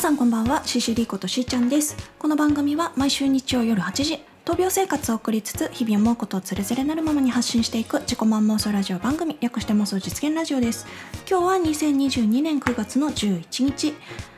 [0.00, 1.94] さんこんばんは CCD ことしーちゃんです。
[2.18, 10.86] この番組は毎週日曜夜8時闘病生活を送りつつ日々思うことをつれづれなるままに発信していく自己満妄想ラジオ番組略して妄想実現ラジオです。
[11.28, 13.94] 今日は2022年9月の11日。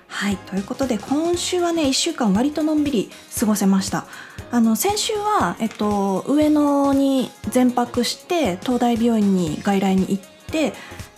[0.09, 4.07] はいということで今週はね1週間割とのんびり過ごせました。
[4.51, 10.73] あの先週は、えっと、上野に全泊して東大病院に外来に行って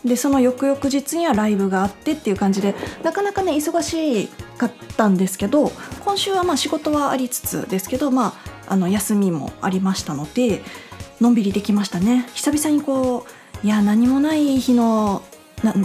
[0.05, 5.73] でその翌々日にはライブがあってっていう感じでなかなかね忙しかったんですけど
[6.05, 8.35] 今週はまあ仕事はありつつですけど、ま
[8.67, 10.63] あ、あの休みもありましたので
[11.21, 12.27] のんびりできましたね。
[12.35, 13.27] 久々にこ
[13.63, 15.23] ういや何もない日の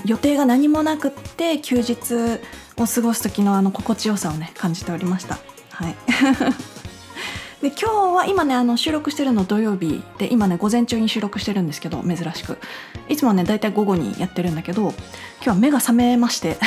[0.05, 2.41] 予定が何もなくって休日
[2.77, 5.39] を過ごす時のあの心地よさをね感じておりました。
[5.71, 5.95] はい。
[7.61, 12.57] で今日は今ねあの収録してるの土曜日で今ね午前中に収録してるんですけど珍しく
[13.09, 14.93] いつもね大体午後にやってるんだけど今
[15.41, 16.57] 日は目が覚めまして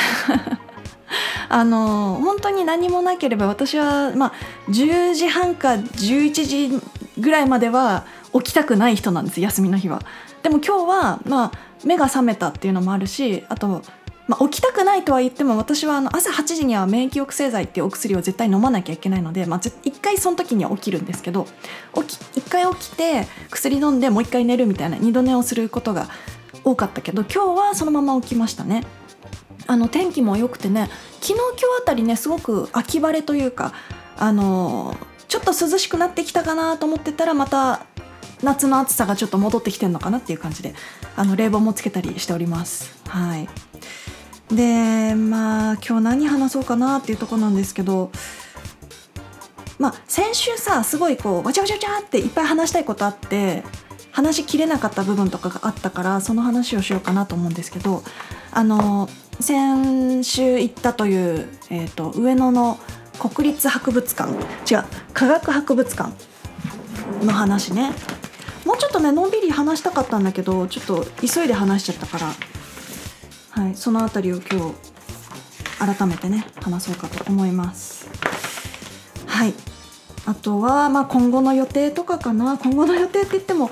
[1.49, 4.33] あの本当に何もなければ私はまあ
[4.69, 6.81] 10時半か11時
[7.19, 8.05] ぐらいまでは
[8.35, 10.03] 起きたくない人なんです休みの日は。
[10.43, 11.53] でも今日はまあ
[11.85, 13.83] 目が覚めたっていうのもあるしあと
[14.33, 21.47] まあ、起きたくないとは言っても私はあの朝8時には免疫抑制剤っていうお薬を絶対飲まなきゃいけないので、まあ、1回その時には起きるんですけど
[21.95, 26.09] 起き1回起きて薬飲んでもう1回寝るみたいな二度寝をすることが
[26.65, 28.87] 多かったけど今日はそのまま起きましたね。
[29.67, 30.89] あの天気も良くてね
[31.21, 33.75] 昨日今日あたりねすごく秋晴れというか
[34.17, 34.97] あの
[35.29, 37.85] ちょっと涼しくなってきたかなと思ってたらまた
[38.43, 40.75] 夏の暑さがちょっと戻ってきてるのかなっていう感じで
[41.17, 42.99] あの冷房もつけたりしております。
[43.09, 43.49] はい
[44.55, 48.11] でまあ今日何話そうかなっていうとこなんですけど
[49.79, 53.65] まあ先週さすごいこうわちゃわちゃわちゃっていっぱい話したいことあって
[54.11, 58.03] 話しきれなかった部分とかがあったからその話をしようかなと思うんですけど
[58.51, 59.09] あの
[59.41, 62.79] 先週行ったという、えーと、上野の
[63.19, 66.13] 国立博物館違う科学博物館
[67.25, 67.93] の話ね。
[68.65, 72.52] もうちょっとねのんびり話したかったんだけどちょっと急いで話しちゃったから。
[73.53, 78.09] はい、その辺りを今日改めてね話そうかと思います。
[79.27, 79.55] はい。
[80.25, 82.57] あとは、まあ、今後の予定とかかな。
[82.57, 83.71] 今後の予定って言っても、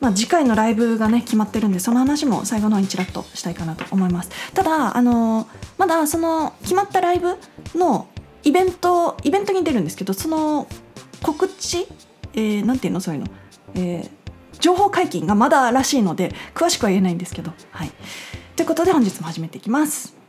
[0.00, 4.30] まあ、次回のライブがね決まってるんでその話も最後の方にちらっとしたいかなと思います。
[4.54, 5.46] ただあの
[5.76, 7.36] まだその決まったライブ
[7.74, 8.08] の
[8.44, 10.66] イベントイベントに出るんですけどその
[11.22, 11.86] 告知、
[12.32, 13.00] えー、なんていうの？
[13.00, 13.26] そういうの、
[13.74, 14.10] えー、
[14.58, 17.52] 情報解禁がまだらしいので詳しくは言えないんですけど。
[17.72, 17.90] はい。
[18.56, 20.20] ということで本日も始めていきます。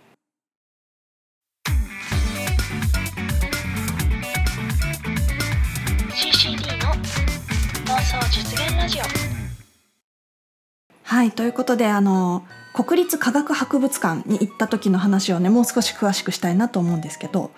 [11.03, 17.51] はいということであの国立科学博物館に行った時の話をねもう少し詳しくしたいなと思うんですけど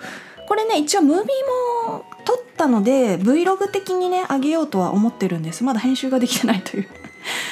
[0.47, 6.88] これね一応ムービーも撮ったので Vlog 的にね上げようとは思ってるんですまだ編集ができてないという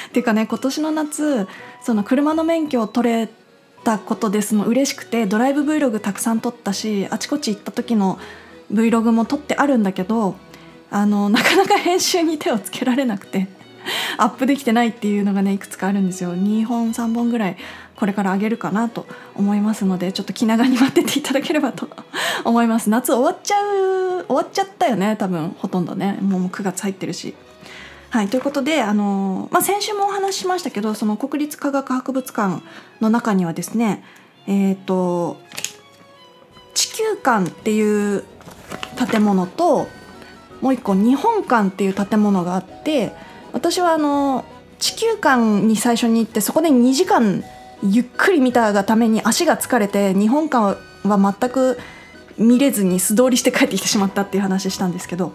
[0.08, 1.48] っていうかね今年の夏
[1.82, 3.28] その車の免許を取れ
[3.84, 8.18] たことですの嬉しくてドライブ Vlog たくさん撮ったしあちこち行った時の
[8.72, 10.36] Vlog も撮ってあるんだけど
[10.90, 13.48] あの なかなか編集に手をつけられなくて
[14.16, 16.36] アップできてないっていうのがねいくつかあるんですよ。
[16.36, 17.56] 2本3本ぐらい
[17.96, 21.88] これからあげるかなと思いますのでちょっと気長に待ってていただければと
[22.44, 22.90] 思います。
[22.90, 26.18] 夏終わっちゃう終わっちゃったよね多分ほとんどね。
[26.20, 27.34] もう9月入ってるし。
[28.12, 32.62] はい、ということで、あのまあ、先週もお話ししましたけどその国立科学博物館
[33.00, 34.04] の中にはですね、
[34.46, 35.38] えーと、
[36.74, 38.22] 地球館っていう
[39.10, 39.88] 建物と
[40.60, 43.12] もう一個日本館っていう建物があって
[43.54, 44.44] 私はあの
[44.78, 47.42] 地球館に最初に行ってそこで2時間
[47.82, 51.78] ゆっくり見たがために足が疲れて日本館は全く
[52.36, 55.32] 見れずに素通りして帰ってきてしまったっていう話したんですけど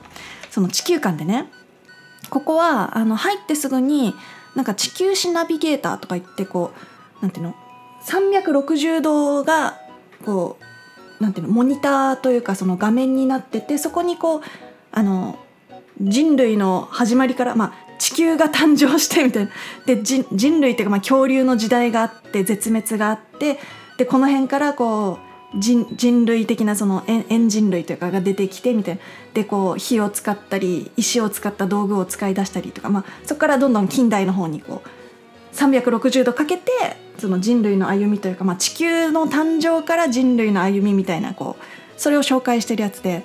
[0.52, 1.52] その地球館でね
[2.30, 4.14] ここはあの入ってすぐに
[4.56, 6.72] なんか地球史ナビゲーターとか言ってこ
[7.20, 7.56] うなんていうの
[8.06, 9.80] ？360度が
[10.26, 10.58] こ
[11.20, 14.42] うなんていうのモニターというかその画面になっててそこにこう
[14.92, 15.38] あの
[16.00, 19.52] 人類の始まりから、まあ、地球が誕生してみたいな。
[19.86, 20.26] で人
[20.62, 23.60] 類っていうか、まあ、恐竜の時代があって絶滅があって
[23.98, 25.27] でこの辺からこう
[25.60, 29.02] 人人類的なそのエンジン類というかが出てきてみたいな。
[29.34, 36.72] でこう火を使ったり石を使った道具を使い出したりとか、まあ、そこからどんどん近代の方にこう360度かけて
[37.20, 43.24] その人類の歩みというか、まあ、地球の誕生から人類の歩みみたいなこうそれを紹介してるやつで。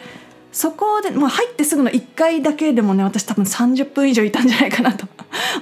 [0.53, 5.07] そこでもう入ってすぐの1回だけでもね私多分30分以上いたんじゃないかなと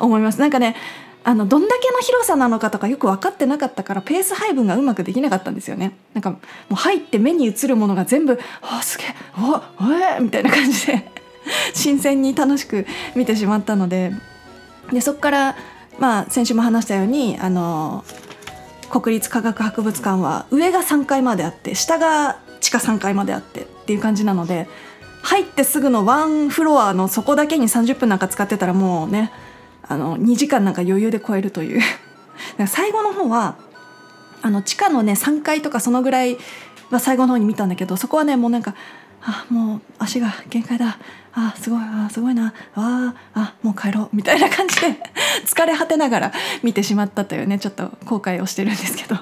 [0.01, 0.41] 思います。
[0.41, 0.75] なんかね
[1.23, 5.93] あのどんだけの広さなのかとかよく分かってなかったからペース配分がうまくできなかったんですよね。
[6.15, 6.39] なんかも
[6.73, 9.07] う入って目に映るものが全部「あすげえ
[9.39, 9.57] お
[9.93, 11.11] えー、みたいな感じで
[11.75, 14.13] 新鮮に楽しく見てしまったので。
[14.93, 15.57] でそこから
[15.99, 18.05] まあ先週も話したようにあの
[18.91, 24.69] 国立科学博物館は上が3階まであって下が地下3階まであってっていう感じなので
[25.23, 29.31] 入ってすぐのワンフロアのそこだけに30分なんか使ってたらもうね
[29.91, 31.83] あの2時間なんか余裕で超えるという。
[32.69, 33.57] 最後の方は
[34.41, 36.39] あの地下のね3階とかそのぐらい
[36.91, 38.75] は最後の方に見たんだけどそこはねもうなんか
[39.21, 40.99] あもう足が限界だ。
[41.33, 42.55] あすごいあすごいな。
[42.77, 44.09] ああもう帰ろう。
[44.13, 45.03] みたいな感じで
[45.45, 46.33] 疲れ果てながら
[46.63, 49.19] 見てしまったというねちょっと後悔をしてるんですけど。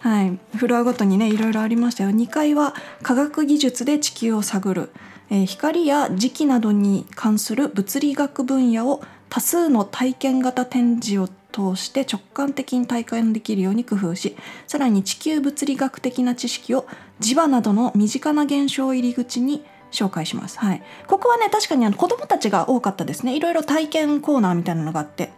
[0.00, 2.10] はい、フロアごとにねいろいろありましたよ。
[2.10, 4.92] 2階は科学技術で地球を探る、
[5.30, 14.36] えー、光や磁気などに関する物理学分野を多数の体験型展示を通して直感的に体感できるように工夫し
[14.66, 16.86] さらに地球物理学的な知識を
[17.20, 20.58] 磁場などの身近な現象を入り口に紹介します。
[20.58, 25.32] はい、ここはね確かにあの子どもたちが多かったですねいろいろ体験コーナーみたいなのがあって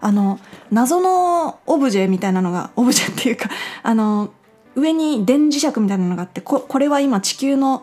[0.00, 0.38] あの
[0.70, 3.48] 謎のオブジェみたいなのが オブジェっていうか
[3.82, 4.30] あの
[4.76, 7.82] 上に電磁石みたいなのがあってここれは今地球の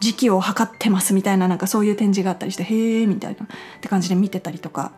[0.00, 3.48] 時期を測ってますみたいななんかそういう展示があったりしてへえみたいなっ
[3.80, 4.92] て感じで見てたりとか。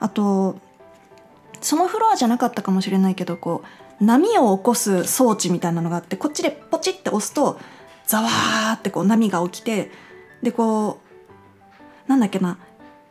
[0.00, 0.58] あと
[1.60, 3.62] そのフロアじゃなかったかもしれないけどこ
[4.00, 7.60] う波を起こす装置みたいなのがあってこっちでポチって押すと
[8.06, 9.90] ザワーってこう波が起きて
[10.42, 11.00] でこ
[12.06, 12.58] うなんだっけな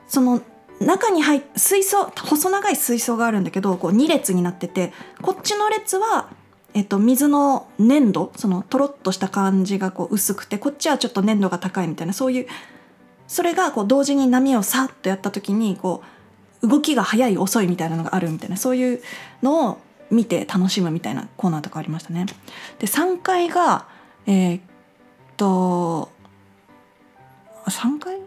[0.08, 0.42] その
[0.82, 6.30] 中に入水槽細長い水槽があるんだけどこう2列になっててこっちの列は、
[6.80, 12.48] えっと、水の粘度そのとろっとした感じがこう薄くてこっちはちょっと粘度が高いみたいなそういう
[13.28, 16.02] それがこう同時に波をさっとやった時にこ
[16.62, 19.02] う動きが速い遅いみたいなのがあるみたいなそういう
[19.44, 19.78] のを
[20.10, 22.26] 見て楽しむみたいなコーナーとかありましたね。
[22.80, 23.86] で3階が
[24.26, 24.62] えー、っ
[25.36, 26.10] と
[27.66, 28.20] 3階？
[28.20, 28.22] い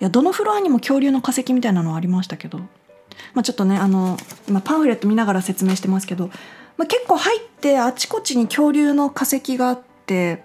[0.00, 2.60] やどのフロアにも恐竜の化石みたいなのはありましたけど、
[3.34, 4.16] まあ、ちょっとねあの
[4.48, 6.30] 今パンフレット見ながら説明してますけど、
[6.78, 10.42] まあ、結構入ってあちこちに恐竜の化石があって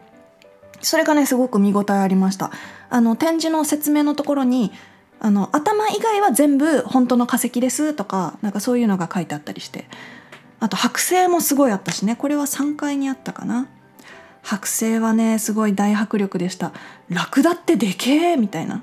[0.82, 2.52] それがねすごく見応えありました。
[2.90, 4.72] あの展示の説明のところに
[5.20, 9.86] あの頭以外は全部本当の化石ですとかなんかそういうのが書いてあったりして。
[10.60, 12.16] あと剥製もすごいあったしね。
[12.16, 13.68] これは3階にあったかな。
[14.46, 16.72] 剥製はねすごい大迫力でした。
[17.10, 18.82] ラクダってでけえみたいな。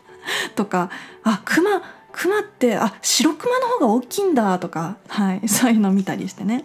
[0.56, 0.88] とか
[1.22, 6.64] あクマクマってあ白クマの方が大きいんだとか、はい、そういうの見たりしてね。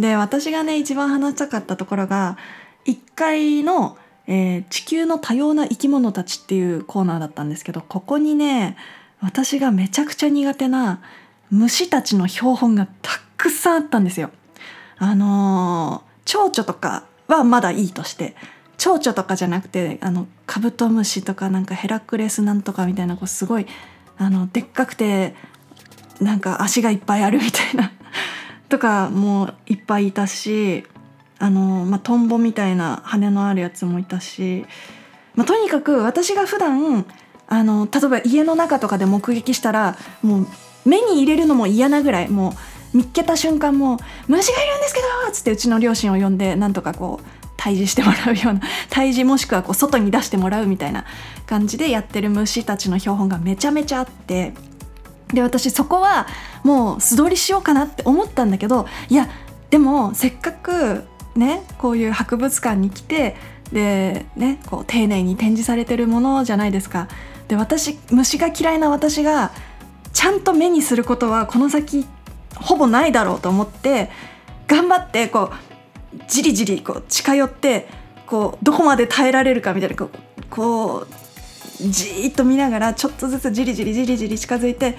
[0.00, 2.38] で私がね一番話したかったところが
[2.86, 8.76] 1階の、えー、地球の多様な生き物たち」っていうコーナーだったんですけどここにね
[9.20, 11.00] 私がめちゃくちゃ苦手な
[11.50, 14.30] 虫たちの標本がたくさんあったんですよ。
[14.96, 18.34] あのー、蝶々とかはまだいいとして
[18.78, 23.66] 蝶々とかじゃなくてあのカブトムシとかなんかヘラクレスなんとかみたいなこうすごい
[24.16, 25.34] あのでっかくて
[26.20, 27.92] なんか足がいっぱいあるみたいな
[28.70, 30.86] とかもいっぱいいたし
[31.38, 34.64] あの、まあ、トンボみたいな羽のあるやつもいたし、
[35.34, 37.04] まあ、とにかく私が普段
[37.48, 40.46] あの例えば家の中とかで目撃したらもう
[40.84, 42.54] 目に入れるのも嫌なぐらいも
[42.94, 43.98] う見っけた瞬間も
[44.28, 51.04] 「虫がいるんですけど!」っつってうちの両親を呼んでなんとかこう退治してもらうような 退治もしくはこう外に出してもらうみたいな
[51.46, 54.54] 感じでやってる虫たちの標本がめちゃめちゃあって
[55.32, 56.26] で私そこは
[56.64, 59.28] もう素通りしようかなって思ったんだけどいや
[59.70, 61.04] でもせっかく
[61.36, 63.36] ねこういう博物館に来て
[63.72, 67.08] でねこう丁寧に展示されてるものじゃないですか。
[67.48, 69.52] で私虫が嫌いな私が
[70.12, 72.06] ちゃんと目にすることはこの先
[72.56, 74.10] ほぼないだろうと思って
[74.66, 77.88] 頑張ってこうじりじりこう近寄って
[78.26, 81.06] こうどこまで耐えられるかみたいなこうこう
[81.80, 84.96] じーっと見ながらちょっとずつじりじりじりじり近づいて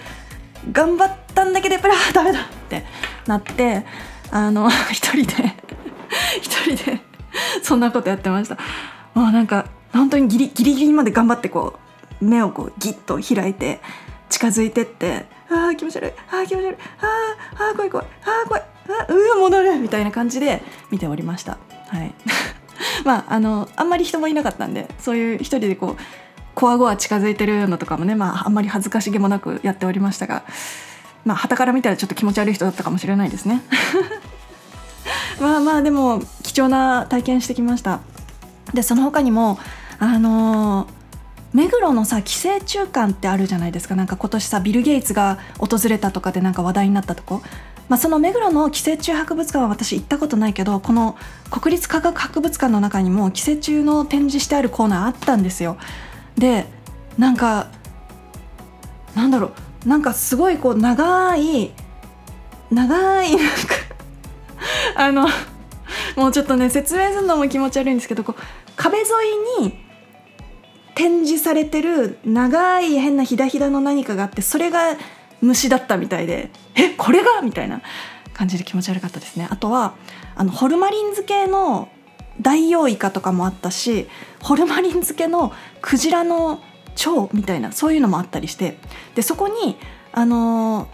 [0.72, 2.84] 頑張ったんだけどやっぱりあダメだって
[3.26, 3.86] なって
[4.32, 5.56] あの 一人で
[6.42, 7.02] 一人で
[7.64, 8.58] そんなことやってました。
[9.14, 11.80] もうなんか本当にギリギリギリまで頑張ってこ
[12.22, 13.82] う目をこうギッと開いて
[14.30, 21.58] 近づいてってああ気持ち悪いああ気持ち悪いああ怖い怖いああ怖いあうわ戻るみたいな感じで見ておりました。
[21.88, 22.14] はい。
[23.04, 26.02] まああのあんまり人もいなかったんでそういう一人でこう
[26.62, 30.44] こわごわ近づいてるのとかもねまああんまり恥ずかしげもなくやっておりましたが
[31.26, 33.64] まあ旗から見たらちょっと気持ち悪い人だったかもしれないですね。
[35.42, 38.02] まあまあでも貴重な体験してきました。
[38.76, 39.58] でその他にも
[39.98, 40.88] あのー
[41.54, 43.96] 目黒のさ寄生虫館ってあるじゃないですか。
[43.96, 47.42] なんか今年さビル・ゲイツが訪れたとかでなんか話題になったとこ、
[47.90, 51.18] まあ、その目黒の寄生虫博物館は私行ったことないけどこの
[51.50, 55.76] 国立科学博物館の中にも寄生虫の展示してあるコーナーあったんですよ。
[56.38, 56.66] で
[57.18, 57.68] なんか
[59.16, 59.52] なんだろ
[59.86, 61.72] うなんかすごいこう長い
[62.72, 63.54] 長いなんか
[64.96, 65.28] あの
[66.16, 68.42] もうちょっとね説明するのも気持ち悪いんですけどこう
[68.76, 69.06] 壁沿
[69.60, 69.80] いに
[70.96, 74.96] 展示されてる長い変なひだひだの何かがあってそれが
[75.42, 77.42] 虫だったみたいでえこれが？
[77.42, 77.82] みたいな
[78.34, 79.48] 感じで気持ち悪かったですね。
[79.50, 79.96] あとは
[80.36, 81.90] あのホルマリン漬けの
[82.40, 84.08] ダイオウイカとかもあったし
[84.42, 86.62] ホルマリン漬けのクジラの
[87.06, 88.78] 腸みたいなそういうのもあったりして
[89.16, 89.78] でそこに
[90.12, 90.90] あの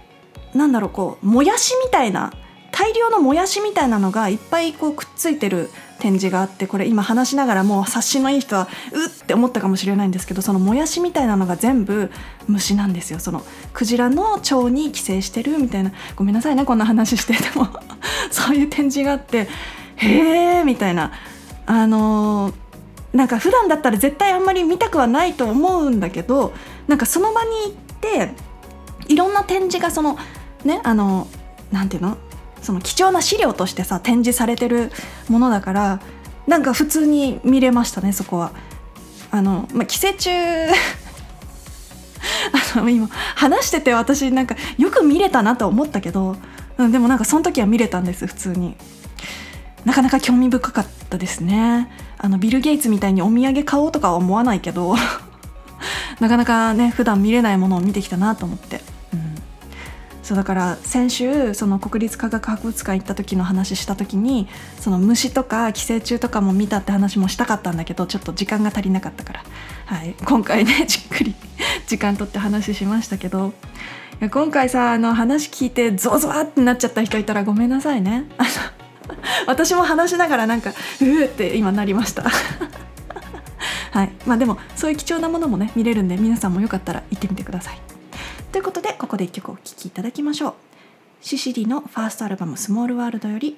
[0.54, 2.32] ー、なんだろうこうもやしみたいな
[2.72, 12.12] 大量のもやしみたいなのがいっぱいこうくっついてる展示があってこれ今話しながらもう察しのいい人はうって思ったかもしれないんですけどそのもやしみたいなのが全部
[12.48, 13.20] 虫なんですよ。
[13.20, 13.42] その
[13.74, 15.92] クジラの腸に寄生してるみたいな。
[16.16, 17.68] ごめんなさいねこんな話してでも。
[18.30, 19.48] そういう展示があって
[19.96, 21.12] へえみたいな。
[21.66, 22.54] あのー、
[23.14, 26.54] なんか普段だったら絶対あんまり見たくはないと思うんだけど
[26.88, 28.32] なんかその場に行って
[29.08, 30.18] いろんな展示がその
[30.66, 31.28] ねあの
[31.72, 32.18] なんていうの？
[32.62, 34.92] その貴重な資料としてさ展示されてる
[35.30, 36.02] ものだから
[36.48, 38.52] なんか普通に見れましたねそこは。
[39.30, 40.30] あの、まあ、寄生虫
[42.76, 46.38] あの今話してて私なんかよく見れたなと思ったけど、
[46.78, 48.76] うん、でもなんかその時は見れたんです普通に。
[49.86, 51.90] なかなか興味深かったですね。
[52.18, 54.96] あのビル・ゲイツみたいにお土産買おうとかは思わないけど
[56.20, 58.82] なかなかね普段見れないものを見てきたなと思って。
[60.28, 69.44] そうだから先週その国立科学博物館行った時の話した時にその虫とか寄生虫とかも見たって話もしたかったんだけどちょっと時間が足りなかったから、
[69.86, 71.34] はい、今回ね じっくり
[71.88, 73.54] 時間とって話しましたけど。
[74.32, 78.26] 今回さあの話聞いてゾワゾワってなっちゃった人いたらごめんなさいね。
[79.48, 80.72] 私も話しながらなんか
[81.02, 82.24] うーって今なりました。
[83.92, 84.12] はい。
[84.26, 87.80] まあでもそういう貴重なものもね見れるんで皆さんもよかったら行ってみてください。
[88.52, 90.54] ということでここで1曲お聴きいただきましょう。
[91.22, 93.58] シシリのファーストアルバム「スモールワールド」より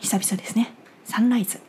[0.00, 0.72] 久々ですね
[1.04, 1.60] 「サンライズ」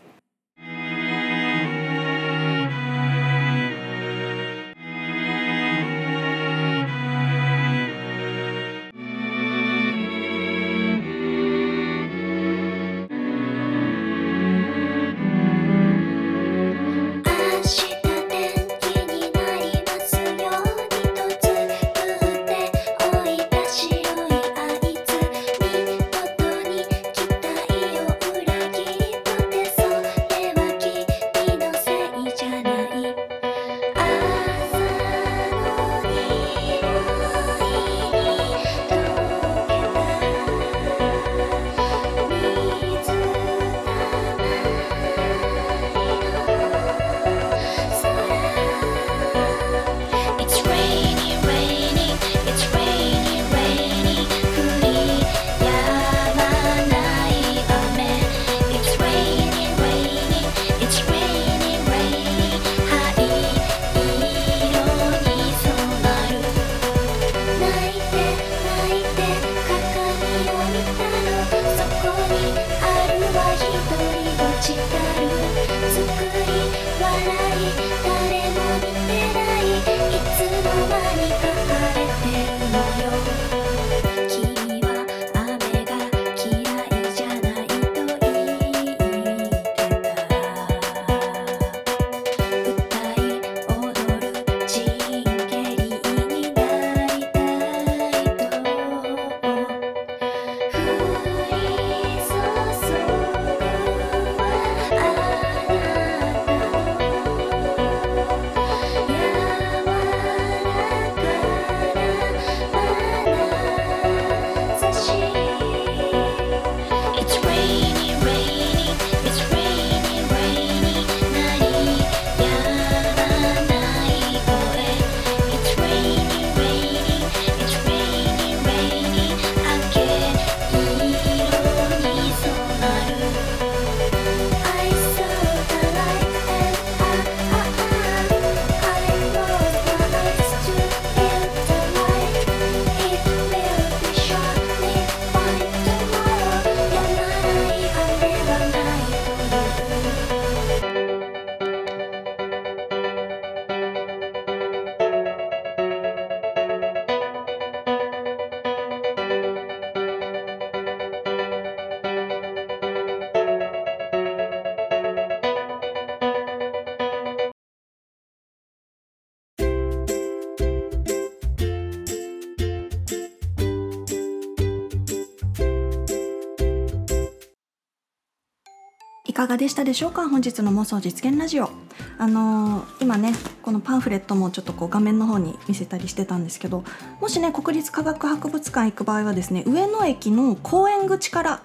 [179.38, 180.28] かがでしたでしょうか？
[180.28, 181.70] 本日の妄想実現ラジオ。
[182.18, 186.84] あのー、今ねこのパンフレットもちょっとこう画面の方に見せたりしてたんですけど
[187.22, 191.64] もしね国立科学博物館行く場合はですね上野駅の公園口から、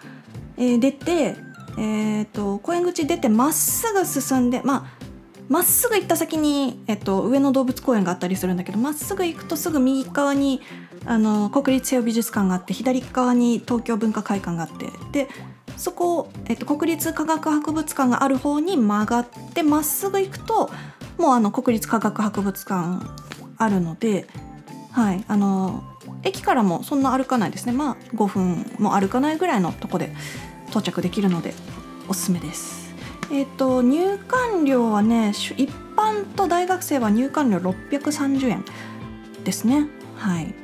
[0.59, 1.35] えー、出て
[1.79, 5.05] えーと、公園口出てまっすぐ進んでまあ
[5.49, 10.61] まっすぐ行った先に、えっと、上野動物公園があったりするんだけどまっすぐ行くとすぐ右側に
[11.07, 15.29] あの国立西洋美術館があって左側に東京文化会館があってで
[15.83, 20.71] そこ、えっと、国立科学博物館がある方に曲がってまっすぐ行くと
[21.19, 23.05] もうあの国立科学博物館
[23.59, 24.29] あるので、
[24.93, 25.83] はい、あの
[26.23, 30.15] 駅からもそんな歩かないですねまあ5分も歩かないぐらいのとこで
[30.69, 31.53] 到着できるので
[32.07, 32.95] おすすめです。
[33.33, 38.65] えっ、と入館料はね一般と大学生は入館料630円
[39.43, 39.89] ですね。
[40.17, 40.62] はい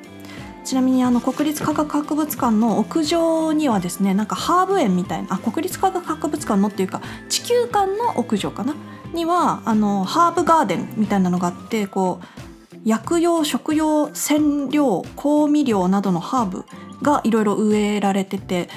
[0.68, 8.74] ちなみにあの国立科学博物館の屋上にはですねなんかハーブ園みたいなあ国立科学博物館のっていうか地球館の屋上かな？
[9.14, 16.66] にはあのハーブガーデンみたいなのがあってこう薬用食用染料香味料などのハーブ
[17.00, 18.68] がいろいろ植えられてて、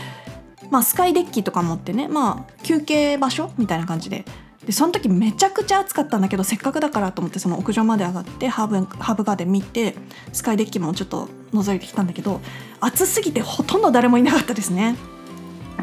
[0.69, 4.23] まあ、スカイデッキとか持ってね、まあ、休憩場所みたいな感じで
[4.65, 9.95] でその時めちゃくちゃ暑かったんだけどせっかくだからと思ってその屋上まで上がってハーブハーブガーデン見て
[10.33, 12.41] スカイデッキもちょっと覗いてきたんだけど
[12.79, 14.95] 暑すぎてほとんど誰もいなかったですね。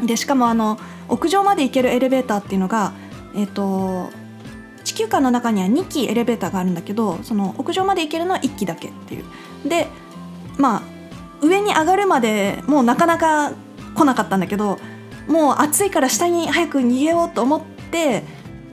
[0.05, 2.93] でしかもあの屋上まで行けるエレベーターっていうのが、
[3.35, 4.09] えーと、
[4.85, 9.25] 地球館の中には2機エレベーターがあるんだけどその屋上まで行けるのは1機だけっていう。
[9.67, 9.87] で
[10.57, 10.81] まあ
[11.41, 13.51] 上に上がるまでもうなかなか
[13.95, 14.77] 来なかったんだけど
[15.27, 18.23] もう暑いから下に早く逃げようと思って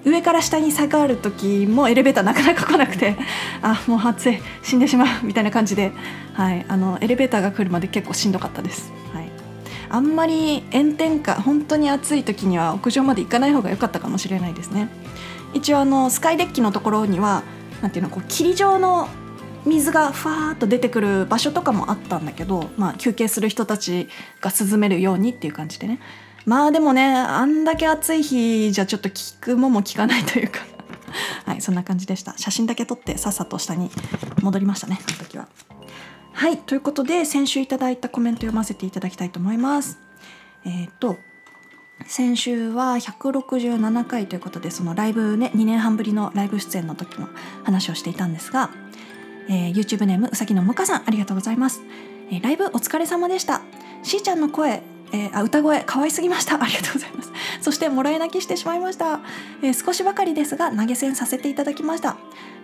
[0.07, 3.17] 上から下に下がる時もエレベーターなかなか来なくて
[3.61, 5.91] あもう暑い死んでしまうみたいな感じで、
[6.33, 8.93] はい、あのエレベーターが来るまで結構しんどかったです。
[9.13, 9.29] はい、
[9.91, 14.89] あんまり炎天下本当に暑い時には屋上まで行かない方が良かったかもしれないですね。
[15.55, 17.43] 一応あのスカイデッキのところには
[17.83, 19.09] なんていうのこう霧状の
[19.65, 24.09] 水がふわーっと出てくる場所とかもあったんだけど、まあ、休憩する人たち
[24.41, 25.99] が涼めるようにっていう感じでね
[26.47, 30.61] まあでもねあんだけ暑い日じゃちょっと聞くもも聞かないというか。
[31.45, 32.35] はいそんな感じでした。
[32.37, 33.91] 写真だけ撮ってさっさと下に
[34.43, 35.49] 戻りましたねあの時は。
[36.33, 39.99] はいということで先週いただいたコメント読ませていただきたいと思います。
[40.65, 41.19] えっ、と
[42.07, 47.29] 先週は167回ということでそのライブね2年半ぶりのライブ出演の時の
[47.65, 48.71] 話をしていたんですが、
[49.49, 51.81] えー、YouTube ネームうさぎのむかさんありがとうございます、
[52.31, 53.63] えー、ライブお疲れ様でした。
[54.03, 56.55] しーちゃんの声えー、あ歌声可愛すぎました。
[56.63, 57.33] ありがとうございます。
[57.61, 59.21] そしてもらい泣きしてしまいました、
[59.63, 62.17] えー、少しばかりですが投げ銭させていただきました。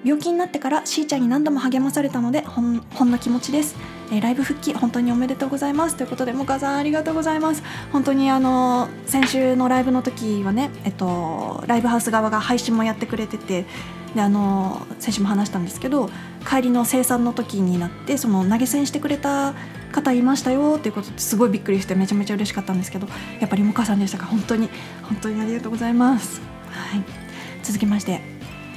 [0.04, 3.76] 病気になってからしーちゃんに何度も励まされたのでほんほんの気持ちです、
[4.10, 5.96] えー、ライブ復帰本当におめでとうございます。
[5.96, 7.62] ということでもかさんありがとうございます。
[7.92, 13.66] 本当にあの先週のライブの時はねえっとライブハウス側が配信もやってくれてて
[14.14, 16.10] であの先週も話したんですけど
[16.48, 19.54] 帰りの生産の時になってその投げ銭してくれた
[19.92, 23.06] 方いましたよっていうことですごいびっくりしてめちゃめちゃ嬉しかったんですけど
[23.40, 24.68] やっぱりもかさんでしたか本当に
[25.02, 26.40] 本当にありがとうございます。
[26.70, 27.04] はい、
[27.62, 28.20] 続きまして、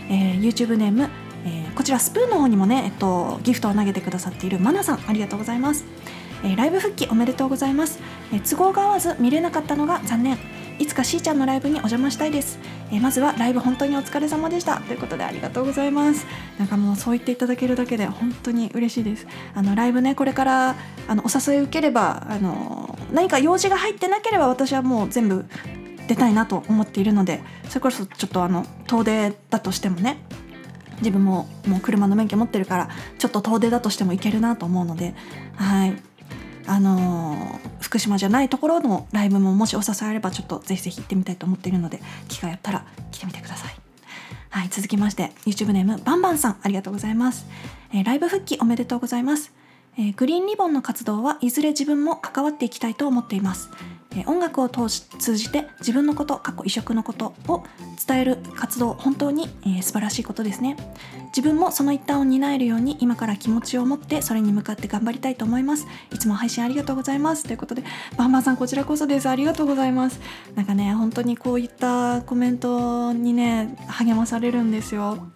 [0.09, 1.09] えー、YouTube ネーム、
[1.45, 5.85] えー、こちらスプーンの方にもね、えっと、ギフトを投げてくださっているマナさんありがとうございます。
[6.43, 7.99] えー、ライブ復帰おめでとうございます、
[8.33, 10.37] え都合が合わず見れなかったのが残念
[10.77, 12.59] いつかしーちゃんのライブにお邪魔したいです、
[12.91, 14.81] えー、まずはライブ本当にお疲れ様でした。
[14.81, 16.25] ということでありがとうございます。
[16.59, 19.27] なんかもうそう言っていただけるだけで本当に嬉しいです。
[19.53, 20.75] あのライブねこれから
[21.07, 25.45] あのお誘い受ければあの何か用事が入ってなければ私はもう全部
[26.07, 30.17] 出たいなと思っているのでそれこそちょっとあの遠出だとしてもね
[30.99, 35.15] 自分ももう車の免許持ってるからちょっと遠出だとしてもいけるなと思うので
[35.55, 36.14] はい。
[36.67, 43.75] あの、福島じゃないところのライブももしお誘いあればちょっとぜひぜひ行ってみたいと思っているので機会あったら来てみてください。
[44.49, 47.45] はい、続きまして YouTube ネームバンバンさんありがとうございます。
[47.93, 49.51] えー、ライブ復帰おめでとうございます。
[49.97, 53.69] えー、グリーンリボンの活動はいずれ自分も関わっていきたいと思っています。
[54.17, 57.63] え音楽を通じて自分のこと過去移植のことを
[58.07, 60.77] 伝える活動本当に、えー、素晴らしいことですね。
[61.27, 65.85] 自分もその一端を担えるように今から気持ちを持ってそれに向かって頑張りたいと思います。
[66.13, 67.43] いつも配信ありがとうございます。
[67.43, 67.83] ということで
[68.17, 69.27] バンバンさんこちらこそです。
[69.27, 70.19] ありがとうございます。
[70.55, 75.27] なんかね本当にこういったコメントにね励まされるんですよ。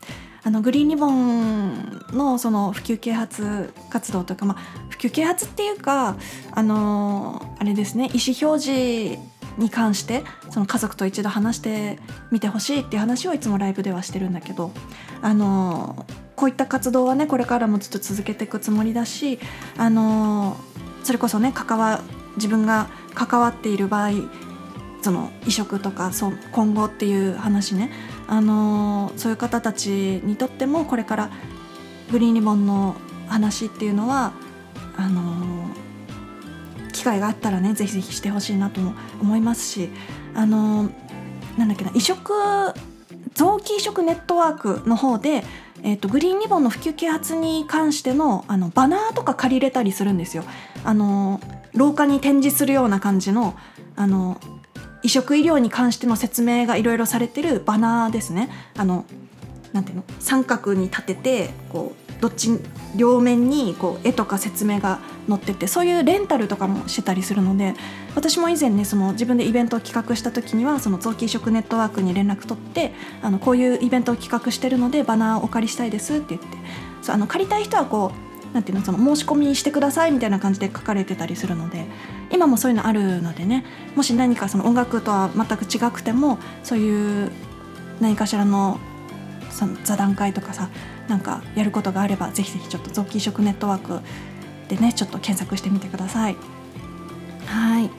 [0.44, 4.58] あのグリーンリボンのその普及啓発活動というか、まあ、
[4.90, 6.16] 普及啓発っていうか
[6.52, 9.20] あのあれですね意思表示
[9.58, 12.00] に関してその家族と一度話して
[12.32, 14.72] みてほしいっていう話をいつもライブではしてるんだけど
[15.22, 19.40] あのこういった活動はねこれからもずっと続けていくつもりだし
[19.78, 20.56] あの
[21.04, 22.02] それこそね関わ
[22.36, 24.12] 自分が関わっている場合
[25.02, 27.92] その移植とかそう今後っていう話ね、
[28.28, 31.30] あのそういう方たちにとってもこれから
[32.12, 32.96] グリーンリボンの
[33.28, 34.34] 話っていうのは
[34.98, 35.70] あの
[36.92, 39.90] 機会があったらねぜひぜひしてほしいなとも思いますし
[40.36, 40.90] あの
[41.58, 42.34] なんだっけな移植
[43.36, 45.44] 臓器移植ネットワークの方で、
[45.84, 50.44] えーと、グリーンリボンの普及啓発に関してのあのバナーとか借りれたりするんですよ。
[50.84, 51.40] あの
[51.74, 53.56] 廊下に展示するような感じの
[53.96, 54.40] あの
[55.10, 58.48] 移植医療に関しての説明がいろいろされてるバナーですね。
[58.78, 59.06] あの
[59.74, 60.04] なんていうの？
[60.20, 62.52] 三角に立ててこうどっち
[62.96, 67.74] 両面にこう絵とか説明が載っててそういうレンタルとかもしてたりするので
[68.14, 72.92] 私も以前ねその自分でイベントを企画した時にはその臓器移植ネットワークに連絡取って
[73.24, 76.48] あのこういうイベントを企画してるのでバナーをお借りしたいですって言って
[77.02, 78.86] そうあの借りたい人はこうなんていうの？
[78.86, 81.86] その申し込みしてくださいみたいな感じで書かれてたりするので
[82.32, 87.32] 今もそういうのあるのでねもし何かその音楽とは全く違くてもそういう
[88.00, 88.80] 何かしらの
[89.52, 90.70] その座談会とかさ
[91.08, 94.00] なんかやることがあればぜひぜひちょっと臓器移植ネットワーク
[94.68, 96.36] でねちょっと検索してみてください。
[97.46, 97.90] はい。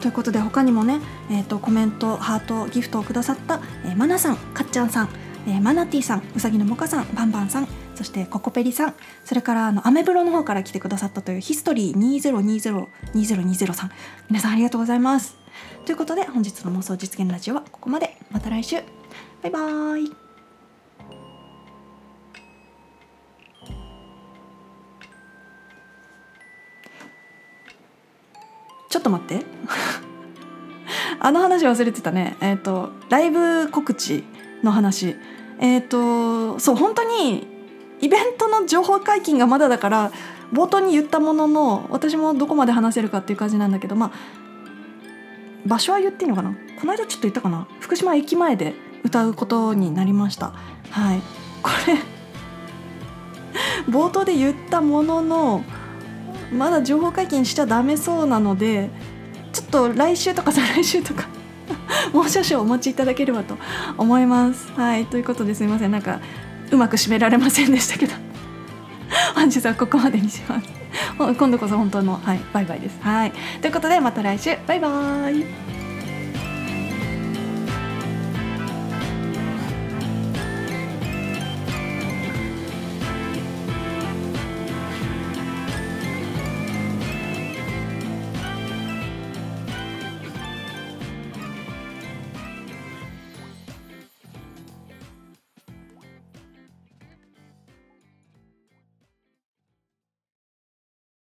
[0.00, 5.08] ということで他にもね、えーと、コメントハートギフトをくださった、えー、マナさんかっちゃんさん、
[5.48, 7.68] えー、マナティさんうさぎのもかさんバンバンさん
[7.98, 11.96] そしてココペリさんそれからあのアメブロの方から来てくださったというヒストリー
[13.12, 13.90] 20202020さん。
[14.30, 15.36] 皆さんありがとうございます。
[15.84, 18.16] ということで本日の妄想実現ラジオはここまで。
[18.30, 18.76] また来週。
[19.42, 20.12] バイバーイ。
[28.88, 29.44] ちょっと待って。
[31.18, 32.36] あの話忘れてたね。
[32.40, 34.22] えっ、ー、とライブ告知
[34.62, 35.16] の話。
[35.58, 37.57] えっ、ー、とそう本当に
[38.00, 40.12] イベントの情報解禁がまだだから
[40.52, 44.12] 冒頭に言ったものの私もどこまで話せるかっていう感じなんだけどまあ
[45.66, 46.56] 場所は言っていいのかな？
[46.80, 47.66] この間ちょっと言ったかな？
[47.80, 50.52] 福島駅前で歌うことになりました。
[50.90, 51.20] はい。
[51.62, 51.98] これ
[53.92, 55.64] 冒頭で言ったものの
[56.52, 58.90] まだ情報解禁しちゃダメそうなので
[59.52, 61.26] ちょっと来週とか再来週とか
[62.12, 63.56] もう少々お待ちいただければと
[63.98, 64.70] 思います。
[64.72, 65.06] はい。
[65.06, 65.90] ということですみません。
[65.90, 66.20] なんか
[66.70, 68.12] うまく締められませんでしたけど
[69.34, 70.68] 本日はここまでにします。
[71.16, 72.98] 今度こそ本当の、はい、バイバイです。
[73.00, 75.77] はいということでまた来週バイバーイ